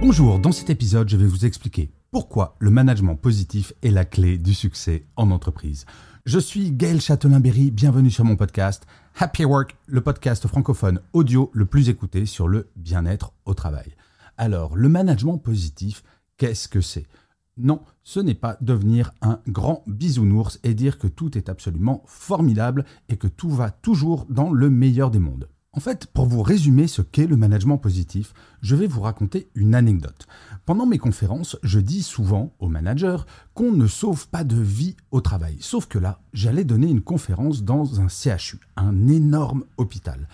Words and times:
Bonjour, 0.00 0.38
dans 0.38 0.52
cet 0.52 0.70
épisode, 0.70 1.08
je 1.08 1.16
vais 1.16 1.26
vous 1.26 1.44
expliquer 1.44 1.90
pourquoi 2.12 2.54
le 2.60 2.70
management 2.70 3.16
positif 3.16 3.72
est 3.82 3.90
la 3.90 4.04
clé 4.04 4.38
du 4.38 4.54
succès 4.54 5.06
en 5.16 5.32
entreprise. 5.32 5.86
Je 6.24 6.38
suis 6.38 6.70
Gaël 6.70 7.00
Châtelain-Berry, 7.00 7.72
bienvenue 7.72 8.12
sur 8.12 8.24
mon 8.24 8.36
podcast 8.36 8.86
Happy 9.18 9.44
Work, 9.44 9.76
le 9.86 10.00
podcast 10.00 10.46
francophone 10.46 11.00
audio 11.14 11.50
le 11.52 11.66
plus 11.66 11.88
écouté 11.88 12.26
sur 12.26 12.46
le 12.46 12.68
bien-être 12.76 13.32
au 13.44 13.54
travail. 13.54 13.96
Alors, 14.36 14.76
le 14.76 14.88
management 14.88 15.36
positif, 15.36 16.04
qu'est-ce 16.36 16.68
que 16.68 16.80
c'est? 16.80 17.08
Non, 17.56 17.82
ce 18.04 18.20
n'est 18.20 18.34
pas 18.34 18.56
devenir 18.60 19.10
un 19.20 19.40
grand 19.48 19.82
bisounours 19.88 20.60
et 20.62 20.74
dire 20.74 20.98
que 20.98 21.08
tout 21.08 21.36
est 21.36 21.48
absolument 21.48 22.04
formidable 22.06 22.84
et 23.08 23.16
que 23.16 23.26
tout 23.26 23.50
va 23.50 23.72
toujours 23.72 24.26
dans 24.30 24.52
le 24.52 24.70
meilleur 24.70 25.10
des 25.10 25.18
mondes. 25.18 25.48
En 25.74 25.80
fait, 25.80 26.06
pour 26.06 26.24
vous 26.24 26.42
résumer 26.42 26.86
ce 26.86 27.02
qu'est 27.02 27.26
le 27.26 27.36
management 27.36 27.76
positif, 27.76 28.32
je 28.62 28.74
vais 28.74 28.86
vous 28.86 29.02
raconter 29.02 29.50
une 29.54 29.74
anecdote. 29.74 30.26
Pendant 30.64 30.86
mes 30.86 30.96
conférences, 30.96 31.58
je 31.62 31.78
dis 31.78 32.02
souvent 32.02 32.54
aux 32.58 32.68
managers 32.68 33.18
qu'on 33.52 33.72
ne 33.72 33.86
sauve 33.86 34.28
pas 34.28 34.44
de 34.44 34.56
vie 34.56 34.96
au 35.10 35.20
travail. 35.20 35.58
Sauf 35.60 35.86
que 35.86 35.98
là, 35.98 36.20
j'allais 36.32 36.64
donner 36.64 36.88
une 36.88 37.02
conférence 37.02 37.64
dans 37.64 38.00
un 38.00 38.08
CHU, 38.08 38.58
un 38.76 39.08
énorme 39.08 39.64
hôpital. 39.76 40.26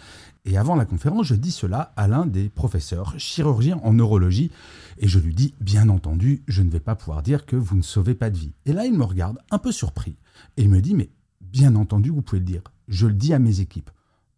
Et 0.45 0.57
avant 0.57 0.77
la 0.77 0.85
conférence, 0.85 1.27
je 1.27 1.35
dis 1.35 1.51
cela 1.51 1.93
à 1.97 2.07
l'un 2.07 2.27
des 2.27 2.49
professeurs, 2.49 3.15
chirurgien 3.19 3.81
en 3.83 3.93
neurologie, 3.93 4.53
et 4.99 5.09
je 5.09 5.19
lui 5.19 5.35
dis, 5.35 5.53
bien 5.61 5.89
entendu, 5.89 6.43
je 6.47 6.63
ne 6.63 6.71
vais 6.71 6.81
pas 6.81 6.95
pouvoir 6.95 7.23
dire 7.23 7.45
que 7.45 7.57
vous 7.57 7.77
ne 7.77 7.83
sauvez 7.83 8.15
pas 8.15 8.31
de 8.31 8.39
vie. 8.39 8.53
Et 8.67 8.73
là, 8.73 8.87
il 8.87 8.97
me 8.97 9.05
regarde 9.05 9.39
un 9.51 9.59
peu 9.59 9.73
surpris, 9.73 10.17
et 10.57 10.63
il 10.63 10.71
me 10.71 10.81
dit, 10.81 10.95
mais 10.95 11.11
bien 11.41 11.75
entendu, 11.75 12.11
vous 12.11 12.23
pouvez 12.23 12.39
le 12.39 12.47
dire. 12.47 12.63
Je 12.87 13.09
le 13.09 13.15
dis 13.15 13.35
à 13.35 13.41
mes 13.41 13.59
équipes. 13.61 13.91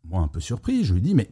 Moi, 0.08 0.20
un 0.20 0.28
peu 0.28 0.40
surpris, 0.40 0.84
je 0.84 0.94
lui 0.94 1.00
dis, 1.00 1.14
mais 1.14 1.28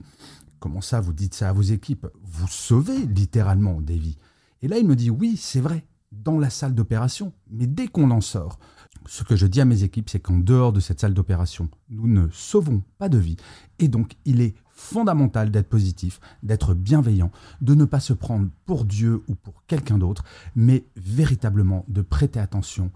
comment 0.59 0.81
ça, 0.81 1.01
vous 1.01 1.13
dites 1.13 1.35
ça 1.35 1.49
à 1.49 1.53
vos 1.53 1.63
équipes? 1.63 2.07
Vous 2.23 2.49
sauvez 2.49 3.07
littéralement 3.07 3.81
des 3.81 3.99
vies. 3.99 4.19
Et 4.63 4.69
là, 4.69 4.79
il 4.79 4.87
me 4.87 4.97
dit, 4.97 5.11
oui, 5.11 5.37
c'est 5.37 5.61
vrai, 5.61 5.87
dans 6.11 6.39
la 6.39 6.51
salle 6.51 6.75
d'opération, 6.75 7.33
mais 7.51 7.67
dès 7.67 7.87
qu'on 7.87 8.11
en 8.11 8.21
sort, 8.21 8.59
ce 9.07 9.23
que 9.23 9.37
je 9.37 9.47
dis 9.47 9.61
à 9.61 9.65
mes 9.65 9.83
équipes, 9.83 10.09
c'est 10.09 10.21
qu'en 10.21 10.39
dehors 10.39 10.73
de 10.73 10.81
cette 10.81 11.01
salle 11.01 11.15
d'opération, 11.15 11.69
nous 11.91 12.09
ne 12.09 12.29
sauvons 12.33 12.83
pas 12.99 13.09
de 13.09 13.19
vie. 13.19 13.37
Et 13.79 13.89
donc, 13.89 14.17
il 14.25 14.41
est 14.41 14.55
fondamental 14.71 15.51
d'être 15.51 15.69
positif, 15.69 16.21
d'être 16.43 16.75
bienveillant, 16.75 17.31
de 17.61 17.75
ne 17.75 17.85
pas 17.85 18.01
se 18.01 18.13
prendre 18.13 18.49
pour 18.65 18.85
Dieu 18.85 19.23
ou 19.29 19.35
pour 19.35 19.65
quelqu'un 19.67 19.99
d'autre, 19.99 20.25
mais 20.57 20.87
véritablement 20.97 21.85
de 21.89 22.03
prêter 22.03 22.41
attention 22.41 22.91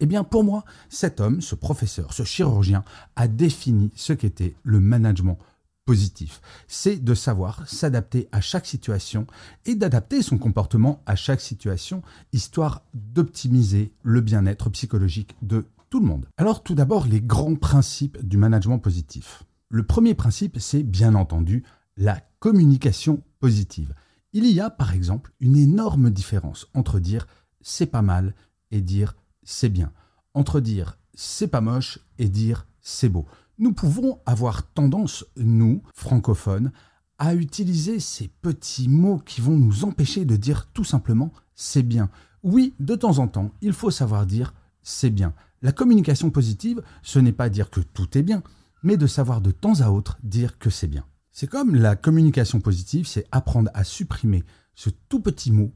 Eh 0.00 0.06
bien, 0.06 0.24
pour 0.24 0.44
moi, 0.44 0.64
cet 0.88 1.20
homme, 1.20 1.40
ce 1.40 1.54
professeur, 1.54 2.12
ce 2.12 2.22
chirurgien, 2.22 2.84
a 3.16 3.28
défini 3.28 3.90
ce 3.94 4.12
qu'était 4.12 4.54
le 4.62 4.80
management 4.80 5.38
positif. 5.84 6.40
C'est 6.68 7.02
de 7.02 7.14
savoir 7.14 7.66
s'adapter 7.66 8.28
à 8.30 8.40
chaque 8.40 8.66
situation 8.66 9.26
et 9.64 9.74
d'adapter 9.74 10.22
son 10.22 10.38
comportement 10.38 11.02
à 11.06 11.16
chaque 11.16 11.40
situation, 11.40 12.02
histoire 12.32 12.82
d'optimiser 12.92 13.92
le 14.02 14.20
bien-être 14.20 14.70
psychologique 14.70 15.34
de 15.42 15.64
tout 15.90 16.00
le 16.00 16.06
monde. 16.06 16.26
Alors 16.36 16.62
tout 16.62 16.74
d'abord, 16.74 17.06
les 17.06 17.22
grands 17.22 17.56
principes 17.56 18.22
du 18.22 18.36
management 18.36 18.78
positif. 18.78 19.44
Le 19.70 19.82
premier 19.82 20.14
principe, 20.14 20.58
c'est 20.60 20.82
bien 20.82 21.14
entendu 21.14 21.64
la 21.96 22.20
communication 22.38 23.22
positive. 23.40 23.94
Il 24.34 24.46
y 24.46 24.60
a 24.60 24.68
par 24.68 24.92
exemple 24.92 25.32
une 25.40 25.56
énorme 25.56 26.10
différence 26.10 26.68
entre 26.74 27.00
dire 27.00 27.26
c'est 27.62 27.86
pas 27.86 28.02
mal 28.02 28.34
et 28.70 28.82
dire 28.82 29.16
c'est 29.48 29.70
bien, 29.70 29.92
entre 30.34 30.60
dire 30.60 30.98
c'est 31.14 31.48
pas 31.48 31.62
moche 31.62 31.98
et 32.18 32.28
dire 32.28 32.66
c'est 32.82 33.08
beau. 33.08 33.26
Nous 33.58 33.72
pouvons 33.72 34.20
avoir 34.26 34.70
tendance, 34.72 35.24
nous, 35.36 35.82
francophones, 35.94 36.70
à 37.18 37.34
utiliser 37.34 37.98
ces 37.98 38.28
petits 38.28 38.88
mots 38.88 39.18
qui 39.18 39.40
vont 39.40 39.56
nous 39.56 39.84
empêcher 39.84 40.24
de 40.26 40.36
dire 40.36 40.68
tout 40.74 40.84
simplement 40.84 41.32
c'est 41.54 41.82
bien. 41.82 42.10
Oui, 42.42 42.74
de 42.78 42.94
temps 42.94 43.18
en 43.18 43.26
temps, 43.26 43.50
il 43.62 43.72
faut 43.72 43.90
savoir 43.90 44.26
dire 44.26 44.52
c'est 44.82 45.10
bien. 45.10 45.34
La 45.62 45.72
communication 45.72 46.30
positive, 46.30 46.82
ce 47.02 47.18
n'est 47.18 47.32
pas 47.32 47.48
dire 47.48 47.70
que 47.70 47.80
tout 47.80 48.16
est 48.16 48.22
bien, 48.22 48.42
mais 48.82 48.96
de 48.96 49.06
savoir 49.06 49.40
de 49.40 49.50
temps 49.50 49.80
à 49.80 49.90
autre 49.90 50.18
dire 50.22 50.58
que 50.58 50.70
c'est 50.70 50.86
bien. 50.86 51.04
C'est 51.32 51.48
comme 51.48 51.74
la 51.74 51.96
communication 51.96 52.60
positive, 52.60 53.06
c'est 53.06 53.26
apprendre 53.32 53.70
à 53.72 53.82
supprimer 53.82 54.44
ce 54.74 54.90
tout 55.08 55.20
petit 55.20 55.50
mot 55.50 55.72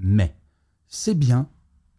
mais. 0.00 0.36
C'est 0.88 1.14
bien, 1.14 1.48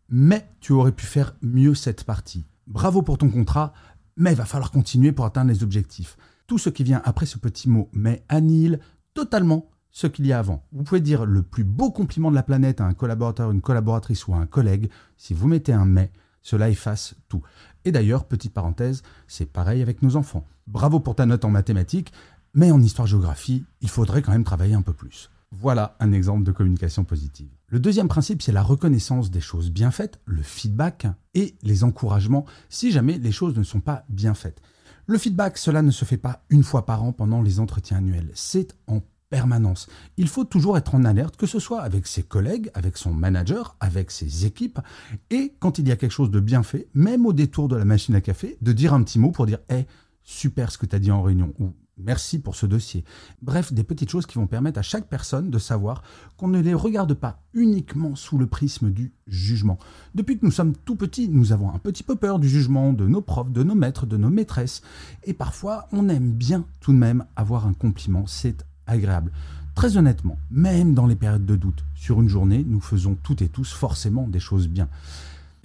mais 0.09 0.49
tu 0.59 0.73
aurais 0.73 0.91
pu 0.91 1.05
faire 1.05 1.35
mieux 1.41 1.75
cette 1.75 2.03
partie. 2.03 2.45
Bravo 2.67 3.01
pour 3.01 3.17
ton 3.17 3.29
contrat, 3.29 3.73
mais 4.17 4.31
il 4.31 4.37
va 4.37 4.45
falloir 4.45 4.71
continuer 4.71 5.11
pour 5.11 5.25
atteindre 5.25 5.51
les 5.51 5.63
objectifs. 5.63 6.17
Tout 6.47 6.57
ce 6.57 6.69
qui 6.69 6.83
vient 6.83 7.01
après 7.05 7.25
ce 7.25 7.37
petit 7.37 7.69
mot 7.69 7.89
mais 7.93 8.23
annihile 8.29 8.79
totalement 9.13 9.69
ce 9.91 10.07
qu'il 10.07 10.25
y 10.27 10.33
a 10.33 10.39
avant. 10.39 10.63
Vous 10.71 10.83
pouvez 10.83 11.01
dire 11.01 11.25
le 11.25 11.41
plus 11.41 11.63
beau 11.63 11.91
compliment 11.91 12.29
de 12.29 12.35
la 12.35 12.43
planète 12.43 12.81
à 12.81 12.85
un 12.85 12.93
collaborateur, 12.93 13.51
une 13.51 13.61
collaboratrice 13.61 14.27
ou 14.27 14.33
à 14.33 14.37
un 14.37 14.45
collègue. 14.45 14.89
Si 15.17 15.33
vous 15.33 15.47
mettez 15.47 15.73
un 15.73 15.85
mais, 15.85 16.11
cela 16.41 16.69
efface 16.69 17.15
tout. 17.27 17.41
Et 17.85 17.91
d'ailleurs, 17.91 18.25
petite 18.25 18.53
parenthèse, 18.53 19.03
c'est 19.27 19.51
pareil 19.51 19.81
avec 19.81 20.01
nos 20.01 20.15
enfants. 20.15 20.45
Bravo 20.67 20.99
pour 20.99 21.15
ta 21.15 21.25
note 21.25 21.45
en 21.45 21.49
mathématiques, 21.49 22.13
mais 22.53 22.71
en 22.71 22.81
histoire-géographie, 22.81 23.65
il 23.81 23.89
faudrait 23.89 24.21
quand 24.21 24.31
même 24.31 24.43
travailler 24.43 24.75
un 24.75 24.81
peu 24.81 24.93
plus. 24.93 25.29
Voilà 25.51 25.95
un 25.99 26.11
exemple 26.11 26.43
de 26.43 26.51
communication 26.51 27.03
positive. 27.03 27.49
Le 27.67 27.79
deuxième 27.79 28.07
principe, 28.07 28.41
c'est 28.41 28.51
la 28.51 28.63
reconnaissance 28.63 29.31
des 29.31 29.41
choses 29.41 29.71
bien 29.71 29.91
faites, 29.91 30.19
le 30.25 30.41
feedback 30.41 31.07
et 31.33 31.55
les 31.63 31.83
encouragements 31.83 32.45
si 32.69 32.91
jamais 32.91 33.17
les 33.17 33.31
choses 33.31 33.57
ne 33.57 33.63
sont 33.63 33.79
pas 33.79 34.05
bien 34.09 34.33
faites. 34.33 34.61
Le 35.07 35.17
feedback, 35.17 35.57
cela 35.57 35.81
ne 35.81 35.91
se 35.91 36.05
fait 36.05 36.17
pas 36.17 36.43
une 36.49 36.63
fois 36.63 36.85
par 36.85 37.03
an 37.03 37.11
pendant 37.11 37.41
les 37.41 37.59
entretiens 37.59 37.97
annuels, 37.97 38.31
c'est 38.35 38.75
en 38.87 39.01
permanence. 39.29 39.87
Il 40.17 40.27
faut 40.27 40.43
toujours 40.43 40.77
être 40.77 40.95
en 40.95 41.05
alerte, 41.05 41.35
que 41.37 41.47
ce 41.47 41.59
soit 41.59 41.81
avec 41.81 42.07
ses 42.07 42.23
collègues, 42.23 42.69
avec 42.73 42.97
son 42.97 43.13
manager, 43.13 43.75
avec 43.79 44.11
ses 44.11 44.45
équipes, 44.45 44.79
et 45.29 45.53
quand 45.59 45.79
il 45.79 45.87
y 45.87 45.91
a 45.91 45.95
quelque 45.95 46.11
chose 46.11 46.31
de 46.31 46.39
bien 46.39 46.63
fait, 46.63 46.87
même 46.93 47.25
au 47.25 47.33
détour 47.33 47.67
de 47.67 47.75
la 47.75 47.85
machine 47.85 48.15
à 48.15 48.21
café, 48.21 48.57
de 48.61 48.71
dire 48.71 48.93
un 48.93 49.03
petit 49.03 49.19
mot 49.19 49.31
pour 49.31 49.45
dire 49.45 49.59
hey, 49.69 49.85
super 50.23 50.71
ce 50.71 50.77
que 50.77 50.85
tu 50.85 50.95
as 50.95 50.99
dit 50.99 51.11
en 51.11 51.21
réunion, 51.21 51.53
ou 51.59 51.73
merci 51.99 52.39
pour 52.39 52.55
ce 52.55 52.65
dossier. 52.65 53.03
Bref, 53.41 53.73
des 53.73 53.83
petites 53.83 54.09
choses 54.09 54.25
qui 54.25 54.35
vont 54.35 54.47
permettre 54.47 54.79
à 54.79 54.83
chaque 54.83 55.07
personne 55.07 55.49
de 55.49 55.59
savoir 55.59 56.03
qu'on 56.37 56.47
ne 56.47 56.59
les 56.59 56.73
regarde 56.73 57.13
pas 57.13 57.41
uniquement 57.53 58.15
sous 58.15 58.37
le 58.37 58.47
prisme 58.47 58.89
du 58.89 59.13
jugement. 59.27 59.77
Depuis 60.15 60.39
que 60.39 60.45
nous 60.45 60.51
sommes 60.51 60.75
tout 60.85 60.95
petits, 60.95 61.29
nous 61.29 61.51
avons 61.51 61.73
un 61.73 61.79
petit 61.79 62.03
peu 62.03 62.15
peur 62.15 62.39
du 62.39 62.49
jugement 62.49 62.93
de 62.93 63.07
nos 63.07 63.21
profs, 63.21 63.51
de 63.51 63.63
nos 63.63 63.75
maîtres, 63.75 64.05
de 64.05 64.17
nos 64.17 64.29
maîtresses, 64.29 64.81
et 65.23 65.33
parfois 65.33 65.87
on 65.91 66.09
aime 66.09 66.31
bien 66.31 66.65
tout 66.79 66.93
de 66.93 66.97
même 66.97 67.25
avoir 67.35 67.67
un 67.67 67.73
compliment, 67.73 68.25
c'est 68.27 68.65
agréable. 68.87 69.31
Très 69.75 69.97
honnêtement, 69.97 70.37
même 70.51 70.93
dans 70.93 71.07
les 71.07 71.15
périodes 71.15 71.45
de 71.45 71.55
doute, 71.55 71.85
sur 71.95 72.21
une 72.21 72.27
journée, 72.27 72.65
nous 72.67 72.81
faisons 72.81 73.15
toutes 73.15 73.41
et 73.41 73.49
tous 73.49 73.71
forcément 73.71 74.27
des 74.27 74.39
choses 74.39 74.67
bien. 74.67 74.89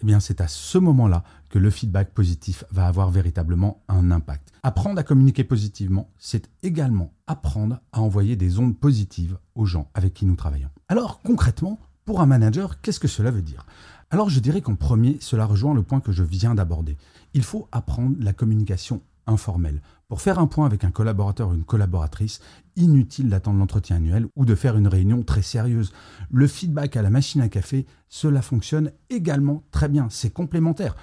Eh 0.03 0.07
bien, 0.07 0.21
c'est 0.21 0.41
à 0.41 0.49
ce 0.49 0.79
moment-là 0.79 1.25
le 1.59 1.71
feedback 1.71 2.13
positif 2.13 2.65
va 2.71 2.87
avoir 2.87 3.11
véritablement 3.11 3.83
un 3.89 4.11
impact. 4.11 4.53
Apprendre 4.63 4.99
à 4.99 5.03
communiquer 5.03 5.45
positivement, 5.45 6.11
c'est 6.19 6.49
également 6.63 7.13
apprendre 7.27 7.81
à 7.93 8.01
envoyer 8.01 8.37
des 8.37 8.59
ondes 8.59 8.79
positives 8.79 9.39
aux 9.55 9.67
gens 9.67 9.91
avec 9.95 10.15
qui 10.15 10.27
nous 10.27 10.37
travaillons. 10.37 10.71
Alors, 10.89 11.23
concrètement, 11.23 11.79
pour 12.05 12.21
un 12.21 12.27
manager, 12.27 12.81
qu'est-ce 12.81 13.01
que 13.01 13.09
cela 13.09 13.31
veut 13.31 13.43
dire? 13.43 13.67
Alors, 14.11 14.29
je 14.29 14.41
dirais 14.41 14.61
qu'en 14.61 14.77
premier, 14.77 15.17
cela 15.21 15.47
rejoint 15.47 15.75
le 15.75 15.83
point 15.83 16.01
que 16.01 16.13
je 16.13 16.23
viens 16.23 16.55
d'aborder. 16.55 16.97
Il 17.33 17.43
faut 17.43 17.69
apprendre 17.73 18.17
la 18.21 18.33
communication 18.33 19.03
informelle. 19.27 19.81
Pour 20.09 20.21
faire 20.21 20.39
un 20.39 20.47
point 20.47 20.67
avec 20.67 20.85
un 20.85 20.91
collaborateur 20.91 21.49
ou 21.49 21.55
une 21.55 21.65
collaboratrice, 21.65 22.41
inutile 22.77 23.29
d'attendre 23.29 23.59
l'entretien 23.59 23.97
annuel 23.97 24.27
ou 24.37 24.45
de 24.45 24.55
faire 24.55 24.77
une 24.77 24.87
réunion 24.87 25.23
très 25.23 25.43
sérieuse. 25.43 25.93
Le 26.31 26.47
feedback 26.47 26.97
à 26.97 27.03
la 27.03 27.11
machine 27.11 27.41
à 27.41 27.49
café, 27.49 27.87
cela 28.09 28.43
fonctionne 28.43 28.93
également 29.11 29.63
très 29.71 29.89
bien, 29.89 30.09
c'est 30.11 30.31
complémentaire. 30.31 30.95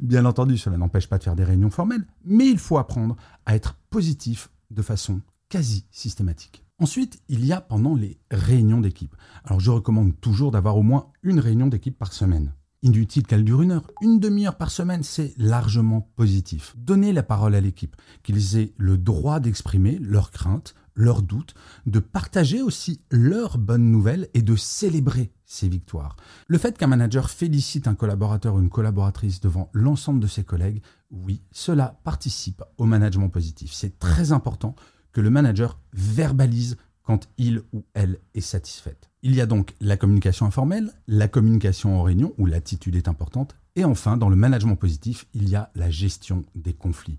Bien 0.00 0.24
entendu, 0.24 0.56
cela 0.58 0.76
n'empêche 0.76 1.08
pas 1.08 1.18
de 1.18 1.24
faire 1.24 1.36
des 1.36 1.44
réunions 1.44 1.70
formelles, 1.70 2.06
mais 2.24 2.48
il 2.48 2.58
faut 2.58 2.78
apprendre 2.78 3.16
à 3.46 3.54
être 3.54 3.76
positif 3.90 4.50
de 4.70 4.82
façon 4.82 5.20
quasi 5.48 5.86
systématique. 5.90 6.64
Ensuite, 6.80 7.20
il 7.28 7.44
y 7.44 7.52
a 7.52 7.60
pendant 7.60 7.94
les 7.94 8.18
réunions 8.30 8.80
d'équipe. 8.80 9.14
Alors 9.44 9.60
je 9.60 9.70
recommande 9.70 10.18
toujours 10.20 10.50
d'avoir 10.50 10.76
au 10.76 10.82
moins 10.82 11.06
une 11.22 11.38
réunion 11.38 11.68
d'équipe 11.68 11.96
par 11.98 12.12
semaine. 12.12 12.52
inutile 12.82 13.26
qu'elle 13.26 13.44
dure 13.44 13.62
une 13.62 13.72
heure. 13.72 13.90
Une 14.02 14.20
demi-heure 14.20 14.56
par 14.56 14.70
semaine, 14.70 15.02
c'est 15.02 15.32
largement 15.38 16.02
positif. 16.16 16.74
Donnez 16.76 17.12
la 17.12 17.22
parole 17.22 17.54
à 17.54 17.60
l'équipe, 17.60 17.96
qu'ils 18.22 18.58
aient 18.58 18.74
le 18.76 18.98
droit 18.98 19.40
d'exprimer 19.40 19.98
leurs 20.00 20.30
craintes, 20.30 20.74
leurs 20.94 21.22
doutes, 21.22 21.54
de 21.86 21.98
partager 21.98 22.62
aussi 22.62 23.00
leurs 23.10 23.58
bonnes 23.58 23.90
nouvelles 23.90 24.28
et 24.34 24.42
de 24.42 24.56
célébrer 24.56 25.32
ses 25.44 25.68
victoires. 25.68 26.16
Le 26.46 26.58
fait 26.58 26.78
qu'un 26.78 26.86
manager 26.86 27.30
félicite 27.30 27.88
un 27.88 27.94
collaborateur 27.94 28.54
ou 28.54 28.60
une 28.60 28.70
collaboratrice 28.70 29.40
devant 29.40 29.70
l'ensemble 29.72 30.20
de 30.20 30.26
ses 30.26 30.44
collègues, 30.44 30.82
oui, 31.10 31.42
cela 31.52 32.00
participe 32.04 32.62
au 32.78 32.86
management 32.86 33.28
positif. 33.28 33.72
C'est 33.72 33.98
très 33.98 34.32
important 34.32 34.74
que 35.12 35.20
le 35.20 35.30
manager 35.30 35.78
verbalise 35.92 36.76
quand 37.02 37.28
il 37.38 37.62
ou 37.72 37.84
elle 37.92 38.18
est 38.34 38.40
satisfaite. 38.40 39.10
Il 39.22 39.34
y 39.34 39.40
a 39.40 39.46
donc 39.46 39.74
la 39.80 39.96
communication 39.96 40.46
informelle, 40.46 40.90
la 41.06 41.28
communication 41.28 42.00
en 42.00 42.02
réunion 42.02 42.32
où 42.38 42.46
l'attitude 42.46 42.96
est 42.96 43.08
importante, 43.08 43.56
et 43.76 43.84
enfin, 43.84 44.16
dans 44.16 44.28
le 44.28 44.36
management 44.36 44.76
positif, 44.76 45.26
il 45.34 45.48
y 45.48 45.56
a 45.56 45.70
la 45.74 45.90
gestion 45.90 46.44
des 46.54 46.72
conflits. 46.72 47.18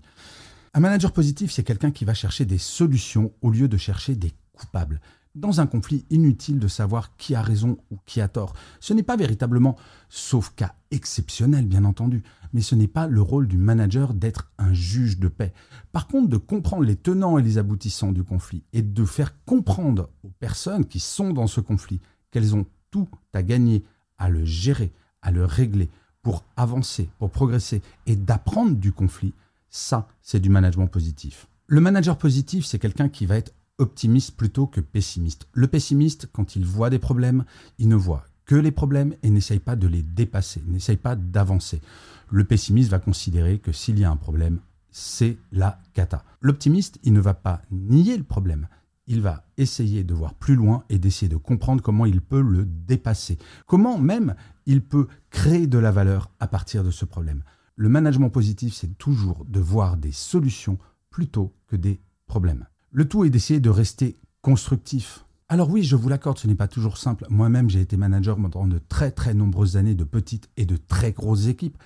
Un 0.76 0.80
manager 0.80 1.10
positif, 1.10 1.52
c'est 1.52 1.62
quelqu'un 1.62 1.90
qui 1.90 2.04
va 2.04 2.12
chercher 2.12 2.44
des 2.44 2.58
solutions 2.58 3.32
au 3.40 3.48
lieu 3.48 3.66
de 3.66 3.78
chercher 3.78 4.14
des 4.14 4.34
coupables. 4.52 5.00
Dans 5.34 5.62
un 5.62 5.66
conflit, 5.66 6.04
inutile 6.10 6.58
de 6.58 6.68
savoir 6.68 7.16
qui 7.16 7.34
a 7.34 7.40
raison 7.40 7.78
ou 7.90 7.96
qui 8.04 8.20
a 8.20 8.28
tort. 8.28 8.52
Ce 8.78 8.92
n'est 8.92 9.02
pas 9.02 9.16
véritablement, 9.16 9.76
sauf 10.10 10.52
cas 10.54 10.74
exceptionnel 10.90 11.64
bien 11.64 11.86
entendu, 11.86 12.22
mais 12.52 12.60
ce 12.60 12.74
n'est 12.74 12.88
pas 12.88 13.06
le 13.06 13.22
rôle 13.22 13.48
du 13.48 13.56
manager 13.56 14.12
d'être 14.12 14.52
un 14.58 14.74
juge 14.74 15.18
de 15.18 15.28
paix. 15.28 15.54
Par 15.92 16.08
contre, 16.08 16.28
de 16.28 16.36
comprendre 16.36 16.84
les 16.84 16.96
tenants 16.96 17.38
et 17.38 17.42
les 17.42 17.56
aboutissants 17.56 18.12
du 18.12 18.22
conflit 18.22 18.62
et 18.74 18.82
de 18.82 19.04
faire 19.06 19.32
comprendre 19.46 20.10
aux 20.24 20.32
personnes 20.40 20.84
qui 20.84 21.00
sont 21.00 21.32
dans 21.32 21.46
ce 21.46 21.62
conflit 21.62 22.02
qu'elles 22.30 22.54
ont 22.54 22.66
tout 22.90 23.08
à 23.32 23.42
gagner 23.42 23.82
à 24.18 24.28
le 24.28 24.44
gérer, 24.44 24.92
à 25.22 25.30
le 25.30 25.46
régler, 25.46 25.88
pour 26.20 26.44
avancer, 26.54 27.08
pour 27.18 27.30
progresser 27.30 27.80
et 28.04 28.16
d'apprendre 28.16 28.76
du 28.76 28.92
conflit, 28.92 29.32
ça, 29.76 30.08
c'est 30.22 30.40
du 30.40 30.48
management 30.48 30.86
positif. 30.86 31.48
Le 31.66 31.80
manager 31.80 32.16
positif, 32.16 32.64
c'est 32.64 32.78
quelqu'un 32.78 33.08
qui 33.08 33.26
va 33.26 33.36
être 33.36 33.52
optimiste 33.78 34.34
plutôt 34.36 34.66
que 34.66 34.80
pessimiste. 34.80 35.46
Le 35.52 35.66
pessimiste, 35.66 36.28
quand 36.32 36.56
il 36.56 36.64
voit 36.64 36.88
des 36.88 36.98
problèmes, 36.98 37.44
il 37.78 37.88
ne 37.88 37.94
voit 37.94 38.24
que 38.46 38.54
les 38.54 38.70
problèmes 38.70 39.14
et 39.22 39.28
n'essaye 39.28 39.58
pas 39.58 39.76
de 39.76 39.86
les 39.86 40.02
dépasser, 40.02 40.62
n'essaye 40.66 40.96
pas 40.96 41.14
d'avancer. 41.14 41.82
Le 42.30 42.44
pessimiste 42.44 42.90
va 42.90 43.00
considérer 43.00 43.58
que 43.58 43.72
s'il 43.72 43.98
y 43.98 44.04
a 44.04 44.10
un 44.10 44.16
problème, 44.16 44.60
c'est 44.90 45.36
la 45.52 45.78
cata. 45.92 46.24
L'optimiste, 46.40 46.98
il 47.02 47.12
ne 47.12 47.20
va 47.20 47.34
pas 47.34 47.60
nier 47.70 48.16
le 48.16 48.24
problème, 48.24 48.68
il 49.06 49.20
va 49.20 49.44
essayer 49.58 50.04
de 50.04 50.14
voir 50.14 50.34
plus 50.34 50.54
loin 50.54 50.84
et 50.88 50.98
d'essayer 50.98 51.28
de 51.28 51.36
comprendre 51.36 51.82
comment 51.82 52.06
il 52.06 52.22
peut 52.22 52.40
le 52.40 52.64
dépasser, 52.64 53.36
comment 53.66 53.98
même 53.98 54.36
il 54.64 54.82
peut 54.82 55.06
créer 55.28 55.66
de 55.66 55.78
la 55.78 55.90
valeur 55.90 56.30
à 56.40 56.46
partir 56.46 56.82
de 56.82 56.90
ce 56.90 57.04
problème. 57.04 57.42
Le 57.78 57.90
management 57.90 58.30
positif, 58.30 58.72
c'est 58.72 58.96
toujours 58.96 59.44
de 59.44 59.60
voir 59.60 59.98
des 59.98 60.10
solutions 60.10 60.78
plutôt 61.10 61.52
que 61.66 61.76
des 61.76 62.00
problèmes. 62.26 62.66
Le 62.90 63.06
tout 63.06 63.26
est 63.26 63.30
d'essayer 63.30 63.60
de 63.60 63.68
rester 63.68 64.16
constructif. 64.40 65.26
Alors 65.50 65.68
oui, 65.68 65.82
je 65.82 65.94
vous 65.94 66.08
l'accorde, 66.08 66.38
ce 66.38 66.46
n'est 66.46 66.54
pas 66.54 66.68
toujours 66.68 66.96
simple. 66.96 67.26
Moi-même, 67.28 67.68
j'ai 67.68 67.82
été 67.82 67.98
manager 67.98 68.36
pendant 68.36 68.66
de 68.66 68.78
très 68.78 69.10
très 69.10 69.34
nombreuses 69.34 69.76
années 69.76 69.94
de 69.94 70.04
petites 70.04 70.48
et 70.56 70.64
de 70.64 70.78
très 70.78 71.12
grosses 71.12 71.48
équipes. 71.48 71.76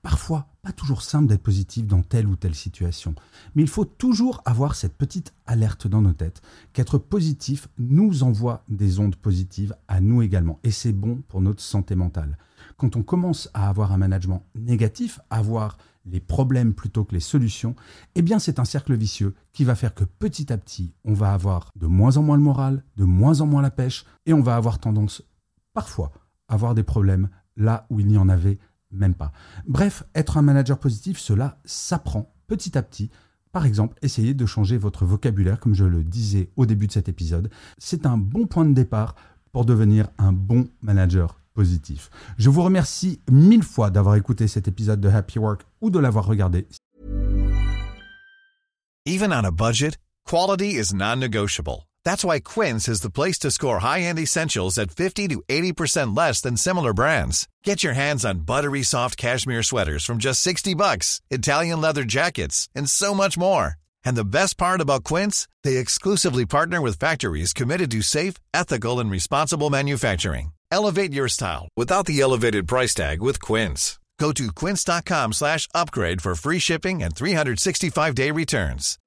Parfois, 0.00 0.46
pas 0.62 0.72
toujours 0.72 1.02
simple 1.02 1.26
d'être 1.26 1.42
positif 1.42 1.86
dans 1.86 2.00
telle 2.00 2.26
ou 2.26 2.36
telle 2.36 2.54
situation. 2.54 3.14
Mais 3.54 3.60
il 3.60 3.68
faut 3.68 3.84
toujours 3.84 4.40
avoir 4.46 4.74
cette 4.74 4.96
petite 4.96 5.34
alerte 5.44 5.86
dans 5.86 6.00
nos 6.00 6.14
têtes 6.14 6.40
qu'être 6.72 6.96
positif 6.96 7.68
nous 7.78 8.22
envoie 8.22 8.64
des 8.70 8.98
ondes 8.98 9.16
positives 9.16 9.76
à 9.88 10.00
nous 10.00 10.22
également. 10.22 10.58
Et 10.64 10.70
c'est 10.70 10.92
bon 10.92 11.22
pour 11.28 11.42
notre 11.42 11.62
santé 11.62 11.96
mentale 11.96 12.38
quand 12.76 12.96
on 12.96 13.02
commence 13.02 13.48
à 13.54 13.68
avoir 13.68 13.92
un 13.92 13.98
management 13.98 14.44
négatif, 14.54 15.20
à 15.30 15.38
avoir 15.38 15.78
les 16.06 16.20
problèmes 16.20 16.74
plutôt 16.74 17.04
que 17.04 17.14
les 17.14 17.20
solutions, 17.20 17.74
eh 18.14 18.22
bien 18.22 18.38
c'est 18.38 18.58
un 18.58 18.64
cercle 18.64 18.94
vicieux 18.94 19.34
qui 19.52 19.64
va 19.64 19.74
faire 19.74 19.94
que 19.94 20.04
petit 20.04 20.52
à 20.52 20.58
petit, 20.58 20.94
on 21.04 21.14
va 21.14 21.32
avoir 21.32 21.70
de 21.76 21.86
moins 21.86 22.16
en 22.16 22.22
moins 22.22 22.36
le 22.36 22.42
moral, 22.42 22.84
de 22.96 23.04
moins 23.04 23.40
en 23.40 23.46
moins 23.46 23.62
la 23.62 23.70
pêche, 23.70 24.04
et 24.26 24.32
on 24.32 24.42
va 24.42 24.56
avoir 24.56 24.78
tendance 24.78 25.22
parfois 25.72 26.12
à 26.48 26.54
avoir 26.54 26.74
des 26.74 26.82
problèmes 26.82 27.30
là 27.56 27.86
où 27.90 28.00
il 28.00 28.06
n'y 28.06 28.18
en 28.18 28.28
avait 28.28 28.58
même 28.90 29.14
pas. 29.14 29.32
Bref, 29.66 30.04
être 30.14 30.36
un 30.36 30.42
manager 30.42 30.78
positif, 30.78 31.18
cela 31.18 31.58
s'apprend 31.64 32.34
petit 32.46 32.76
à 32.76 32.82
petit. 32.82 33.10
Par 33.52 33.66
exemple, 33.66 33.96
essayez 34.02 34.34
de 34.34 34.46
changer 34.46 34.76
votre 34.76 35.04
vocabulaire, 35.04 35.60
comme 35.60 35.74
je 35.74 35.84
le 35.84 36.04
disais 36.04 36.50
au 36.56 36.66
début 36.66 36.86
de 36.86 36.92
cet 36.92 37.08
épisode. 37.08 37.50
C'est 37.78 38.06
un 38.06 38.18
bon 38.18 38.46
point 38.46 38.64
de 38.64 38.74
départ 38.74 39.14
pour 39.52 39.64
devenir 39.64 40.08
un 40.18 40.32
bon 40.32 40.68
manager 40.82 41.40
positif. 41.54 42.10
Je 42.36 42.50
vous 42.50 42.62
remercie 42.62 43.20
mille 43.30 43.62
fois 43.62 43.90
d'avoir 43.90 44.16
écouté 44.16 44.48
cet 44.48 44.68
épisode 44.68 45.00
de 45.00 45.08
Happy 45.08 45.38
Work 45.38 45.62
ou 45.80 45.90
de 45.90 45.98
l'avoir 45.98 46.26
regardé. 46.26 46.66
Even 49.06 49.32
on 49.32 49.44
a 49.44 49.52
budget, 49.52 49.98
quality 50.26 50.74
is 50.74 50.94
non-negotiable. 50.94 51.86
That's 52.04 52.24
why 52.24 52.40
Quince 52.40 52.88
is 52.88 53.00
the 53.02 53.10
place 53.10 53.38
to 53.40 53.50
score 53.50 53.80
high-end 53.80 54.18
essentials 54.18 54.78
at 54.78 54.90
50 54.90 55.28
to 55.28 55.42
80% 55.48 56.16
less 56.16 56.40
than 56.40 56.56
similar 56.56 56.94
brands. 56.94 57.46
Get 57.64 57.84
your 57.84 57.94
hands 57.94 58.24
on 58.24 58.46
buttery 58.46 58.82
soft 58.82 59.18
cashmere 59.18 59.62
sweaters 59.62 60.04
from 60.04 60.18
just 60.18 60.40
60 60.40 60.74
bucks, 60.74 61.20
Italian 61.30 61.80
leather 61.82 62.04
jackets, 62.04 62.68
and 62.74 62.88
so 62.88 63.14
much 63.14 63.36
more. 63.36 63.74
And 64.06 64.16
the 64.16 64.24
best 64.24 64.56
part 64.56 64.80
about 64.80 65.04
Quince, 65.04 65.48
they 65.64 65.76
exclusively 65.76 66.46
partner 66.46 66.80
with 66.80 66.98
factories 66.98 67.52
committed 67.52 67.90
to 67.90 68.00
safe, 68.00 68.34
ethical, 68.54 69.00
and 69.00 69.10
responsible 69.10 69.68
manufacturing. 69.68 70.53
Elevate 70.74 71.12
your 71.12 71.28
style 71.28 71.68
without 71.76 72.04
the 72.06 72.20
elevated 72.20 72.66
price 72.66 72.94
tag 72.94 73.22
with 73.22 73.38
Quince. 73.40 74.00
Go 74.18 74.32
to 74.32 74.48
quince.com 74.50 75.32
slash 75.32 75.68
upgrade 75.72 76.20
for 76.20 76.34
free 76.34 76.58
shipping 76.58 77.00
and 77.00 77.14
365-day 77.14 78.32
returns. 78.32 78.98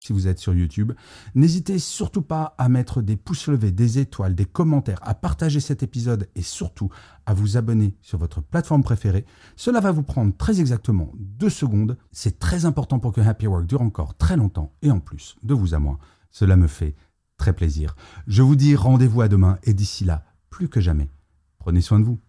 Si 0.00 0.12
vous 0.12 0.26
êtes 0.26 0.40
sur 0.40 0.52
YouTube, 0.52 0.92
n'hésitez 1.36 1.78
surtout 1.78 2.22
pas 2.22 2.56
à 2.58 2.68
mettre 2.68 3.02
des 3.02 3.16
pouces 3.16 3.46
levés, 3.46 3.70
des 3.70 4.00
étoiles, 4.00 4.34
des 4.34 4.46
commentaires, 4.46 4.98
à 5.02 5.14
partager 5.14 5.60
cet 5.60 5.84
épisode 5.84 6.28
et 6.34 6.42
surtout 6.42 6.90
à 7.24 7.32
vous 7.32 7.56
abonner 7.56 7.94
sur 8.02 8.18
votre 8.18 8.40
plateforme 8.40 8.82
préférée. 8.82 9.26
Cela 9.54 9.78
va 9.78 9.92
vous 9.92 10.02
prendre 10.02 10.36
très 10.36 10.58
exactement 10.58 11.12
deux 11.14 11.50
secondes. 11.50 11.96
C'est 12.10 12.40
très 12.40 12.64
important 12.64 12.98
pour 12.98 13.12
que 13.12 13.20
Happy 13.20 13.46
Work 13.46 13.66
dure 13.66 13.82
encore 13.82 14.16
très 14.16 14.36
longtemps 14.36 14.72
et 14.82 14.90
en 14.90 14.98
plus, 14.98 15.36
de 15.44 15.54
vous 15.54 15.72
à 15.72 15.78
moi, 15.78 16.00
cela 16.32 16.56
me 16.56 16.66
fait 16.66 16.96
très 17.36 17.52
plaisir. 17.52 17.94
Je 18.26 18.42
vous 18.42 18.56
dis 18.56 18.76
rendez-vous 18.76 19.20
à 19.20 19.28
demain 19.28 19.58
et 19.62 19.74
d'ici 19.74 20.04
là, 20.04 20.24
plus 20.50 20.68
que 20.68 20.80
jamais, 20.80 21.10
prenez 21.58 21.80
soin 21.80 22.00
de 22.00 22.04
vous. 22.04 22.20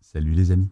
Salut 0.00 0.32
les 0.32 0.50
amis. 0.50 0.70